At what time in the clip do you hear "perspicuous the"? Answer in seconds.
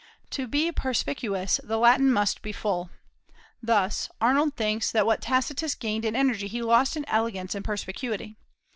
0.71-1.77